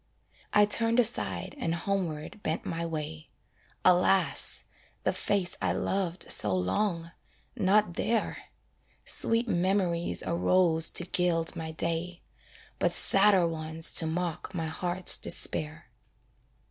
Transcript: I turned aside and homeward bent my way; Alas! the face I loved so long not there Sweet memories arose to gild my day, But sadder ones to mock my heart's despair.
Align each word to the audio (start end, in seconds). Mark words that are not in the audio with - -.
I 0.51 0.65
turned 0.65 0.99
aside 0.99 1.53
and 1.59 1.75
homeward 1.75 2.41
bent 2.41 2.65
my 2.65 2.87
way; 2.87 3.29
Alas! 3.85 4.63
the 5.03 5.13
face 5.13 5.55
I 5.61 5.73
loved 5.73 6.25
so 6.31 6.55
long 6.57 7.11
not 7.55 7.93
there 7.93 8.45
Sweet 9.05 9.47
memories 9.47 10.23
arose 10.25 10.89
to 10.89 11.05
gild 11.05 11.55
my 11.55 11.69
day, 11.71 12.23
But 12.79 12.93
sadder 12.93 13.47
ones 13.47 13.93
to 13.97 14.07
mock 14.07 14.55
my 14.55 14.65
heart's 14.65 15.17
despair. 15.19 15.91